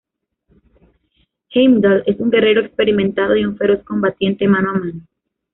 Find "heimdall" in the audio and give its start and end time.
1.53-2.01